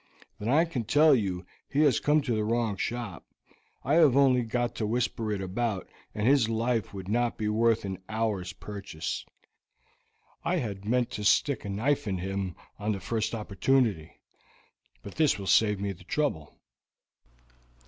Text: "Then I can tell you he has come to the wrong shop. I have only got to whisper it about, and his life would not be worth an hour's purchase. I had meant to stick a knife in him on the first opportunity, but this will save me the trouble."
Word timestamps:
"Then 0.39 0.49
I 0.49 0.65
can 0.65 0.83
tell 0.83 1.13
you 1.13 1.45
he 1.69 1.81
has 1.81 1.99
come 1.99 2.21
to 2.23 2.33
the 2.35 2.43
wrong 2.43 2.75
shop. 2.75 3.23
I 3.83 3.93
have 3.97 4.17
only 4.17 4.41
got 4.41 4.73
to 4.77 4.87
whisper 4.87 5.31
it 5.31 5.41
about, 5.43 5.87
and 6.15 6.25
his 6.27 6.49
life 6.49 6.91
would 6.91 7.07
not 7.07 7.37
be 7.37 7.47
worth 7.47 7.85
an 7.85 7.99
hour's 8.09 8.51
purchase. 8.51 9.23
I 10.43 10.55
had 10.55 10.85
meant 10.85 11.11
to 11.11 11.23
stick 11.23 11.65
a 11.65 11.69
knife 11.69 12.07
in 12.07 12.17
him 12.17 12.55
on 12.79 12.93
the 12.93 12.99
first 12.99 13.35
opportunity, 13.35 14.19
but 15.03 15.13
this 15.13 15.37
will 15.37 15.45
save 15.45 15.79
me 15.79 15.91
the 15.91 16.03
trouble." 16.03 16.55